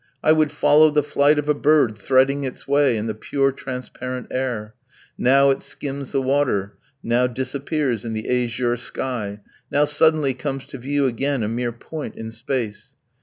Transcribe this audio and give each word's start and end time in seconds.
I 0.23 0.31
would 0.31 0.51
follow 0.51 0.89
the 0.89 1.03
flight 1.03 1.37
of 1.37 1.47
a 1.47 1.53
bird 1.53 1.95
threading 1.95 2.43
its 2.43 2.67
way 2.67 2.97
in 2.97 3.05
the 3.05 3.13
pure 3.13 3.51
transparent 3.51 4.25
air; 4.31 4.73
now 5.15 5.51
it 5.51 5.61
skims 5.61 6.11
the 6.11 6.23
water, 6.23 6.75
now 7.03 7.27
disappears 7.27 8.03
in 8.03 8.13
the 8.13 8.27
azure 8.27 8.77
sky, 8.77 9.41
now 9.71 9.85
suddenly 9.85 10.33
comes 10.33 10.65
to 10.69 10.79
view 10.79 11.05
again, 11.05 11.43
a 11.43 11.47
mere 11.47 11.71
point 11.71 12.15
in 12.15 12.31
space. 12.31 12.95